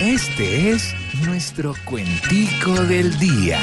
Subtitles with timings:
[0.00, 0.94] Este es
[1.26, 3.58] nuestro cuentico del día.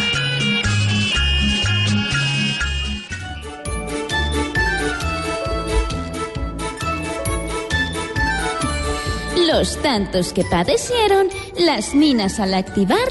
[9.48, 13.10] Los tantos que padecieron las minas al activarlas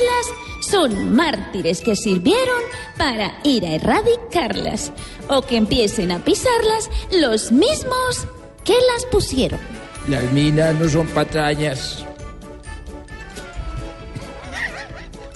[0.60, 2.62] son mártires que sirvieron
[2.96, 4.92] para ir a erradicarlas
[5.28, 8.28] o que empiecen a pisarlas los mismos
[8.62, 9.58] que las pusieron.
[10.06, 12.05] Las minas no son patrañas.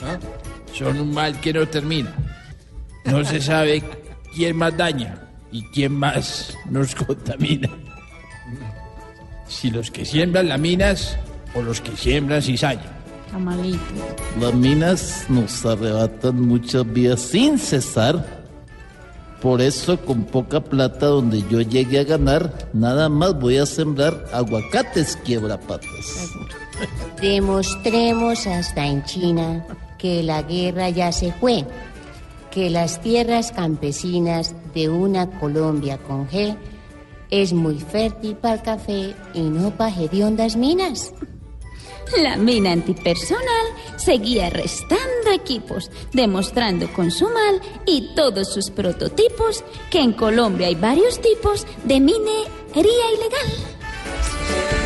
[0.03, 0.19] ¿Ah?
[0.73, 2.15] Son un mal que no termina.
[3.05, 3.83] No se sabe
[4.35, 5.19] quién más daña
[5.51, 7.69] y quién más nos contamina.
[9.49, 11.19] Si los que siembran las minas
[11.55, 12.99] o los que siembran cizaña.
[13.31, 13.79] Tamalito.
[14.41, 18.41] Las minas nos arrebatan muchas vidas sin cesar.
[19.41, 24.27] Por eso, con poca plata donde yo llegue a ganar, nada más voy a sembrar
[24.33, 26.29] aguacates quiebrapatas.
[27.21, 29.65] Demostremos hasta en China
[30.01, 31.65] que la guerra ya se fue,
[32.51, 36.57] que las tierras campesinas de una Colombia con G
[37.31, 41.13] es muy fértil para el café y no para hediondas minas.
[42.19, 50.01] La mina antipersonal seguía restando equipos, demostrando con su mal y todos sus prototipos que
[50.01, 54.80] en Colombia hay varios tipos de minería ilegal.